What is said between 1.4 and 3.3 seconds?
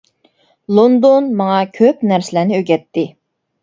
ماڭا كۆپ نەرسىلەرنى ئۆگەتتى.